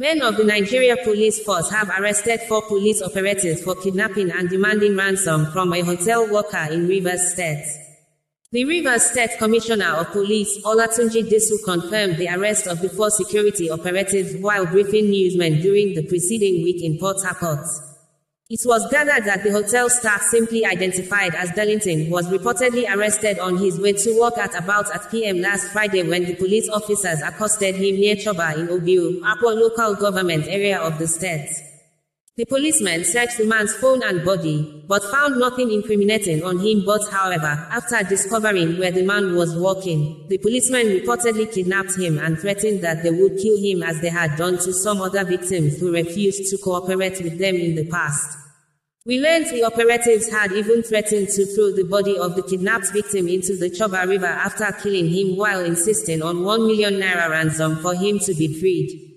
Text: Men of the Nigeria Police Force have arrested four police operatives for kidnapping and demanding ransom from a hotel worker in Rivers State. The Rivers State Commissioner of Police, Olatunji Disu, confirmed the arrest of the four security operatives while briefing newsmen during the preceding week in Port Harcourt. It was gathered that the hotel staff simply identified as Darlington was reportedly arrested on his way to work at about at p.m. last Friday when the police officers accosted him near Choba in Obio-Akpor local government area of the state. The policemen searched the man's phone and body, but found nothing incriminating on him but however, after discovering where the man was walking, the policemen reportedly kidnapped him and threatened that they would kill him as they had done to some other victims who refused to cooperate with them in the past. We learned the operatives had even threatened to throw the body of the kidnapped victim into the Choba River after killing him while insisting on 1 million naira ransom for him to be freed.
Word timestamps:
Men 0.00 0.22
of 0.22 0.38
the 0.38 0.44
Nigeria 0.44 0.96
Police 1.04 1.44
Force 1.44 1.68
have 1.68 1.90
arrested 1.90 2.40
four 2.48 2.62
police 2.62 3.02
operatives 3.02 3.62
for 3.62 3.74
kidnapping 3.74 4.30
and 4.30 4.48
demanding 4.48 4.96
ransom 4.96 5.52
from 5.52 5.74
a 5.74 5.82
hotel 5.82 6.26
worker 6.26 6.68
in 6.70 6.88
Rivers 6.88 7.34
State. 7.34 7.66
The 8.50 8.64
Rivers 8.64 9.02
State 9.10 9.32
Commissioner 9.38 9.90
of 9.96 10.06
Police, 10.06 10.56
Olatunji 10.64 11.28
Disu, 11.28 11.62
confirmed 11.66 12.16
the 12.16 12.28
arrest 12.34 12.66
of 12.66 12.80
the 12.80 12.88
four 12.88 13.10
security 13.10 13.68
operatives 13.68 14.36
while 14.36 14.64
briefing 14.64 15.10
newsmen 15.10 15.60
during 15.60 15.92
the 15.94 16.06
preceding 16.06 16.64
week 16.64 16.82
in 16.82 16.98
Port 16.98 17.18
Harcourt. 17.22 17.66
It 18.52 18.62
was 18.64 18.84
gathered 18.90 19.26
that 19.26 19.44
the 19.44 19.52
hotel 19.52 19.88
staff 19.88 20.22
simply 20.22 20.66
identified 20.66 21.36
as 21.36 21.52
Darlington 21.52 22.10
was 22.10 22.26
reportedly 22.26 22.84
arrested 22.92 23.38
on 23.38 23.58
his 23.58 23.78
way 23.78 23.92
to 23.92 24.18
work 24.20 24.36
at 24.38 24.56
about 24.58 24.92
at 24.92 25.08
p.m. 25.08 25.40
last 25.40 25.68
Friday 25.68 26.02
when 26.02 26.24
the 26.24 26.34
police 26.34 26.68
officers 26.68 27.22
accosted 27.22 27.76
him 27.76 27.94
near 27.94 28.16
Choba 28.16 28.58
in 28.58 28.66
Obio-Akpor 28.66 29.54
local 29.54 29.94
government 29.94 30.48
area 30.48 30.80
of 30.80 30.98
the 30.98 31.06
state. 31.06 31.48
The 32.36 32.44
policemen 32.44 33.04
searched 33.04 33.38
the 33.38 33.46
man's 33.46 33.72
phone 33.74 34.02
and 34.02 34.24
body, 34.24 34.84
but 34.88 35.04
found 35.04 35.38
nothing 35.38 35.70
incriminating 35.70 36.42
on 36.42 36.58
him 36.58 36.82
but 36.84 37.08
however, 37.08 37.68
after 37.70 38.02
discovering 38.02 38.80
where 38.80 38.90
the 38.90 39.04
man 39.04 39.36
was 39.36 39.56
walking, 39.56 40.26
the 40.28 40.38
policemen 40.38 40.88
reportedly 40.88 41.52
kidnapped 41.54 41.96
him 41.96 42.18
and 42.18 42.36
threatened 42.36 42.80
that 42.80 43.04
they 43.04 43.12
would 43.12 43.38
kill 43.38 43.58
him 43.62 43.84
as 43.84 44.00
they 44.00 44.08
had 44.08 44.36
done 44.36 44.58
to 44.58 44.72
some 44.72 45.00
other 45.00 45.22
victims 45.22 45.78
who 45.78 45.92
refused 45.92 46.50
to 46.50 46.58
cooperate 46.58 47.22
with 47.22 47.38
them 47.38 47.54
in 47.54 47.76
the 47.76 47.86
past. 47.86 48.38
We 49.06 49.18
learned 49.18 49.46
the 49.46 49.64
operatives 49.64 50.30
had 50.30 50.52
even 50.52 50.82
threatened 50.82 51.28
to 51.30 51.46
throw 51.46 51.72
the 51.72 51.84
body 51.84 52.18
of 52.18 52.36
the 52.36 52.42
kidnapped 52.42 52.92
victim 52.92 53.28
into 53.28 53.56
the 53.56 53.70
Choba 53.70 54.06
River 54.06 54.26
after 54.26 54.70
killing 54.72 55.08
him 55.08 55.38
while 55.38 55.64
insisting 55.64 56.20
on 56.20 56.44
1 56.44 56.66
million 56.66 57.00
naira 57.00 57.30
ransom 57.30 57.76
for 57.76 57.94
him 57.94 58.18
to 58.18 58.34
be 58.34 58.60
freed. 58.60 59.09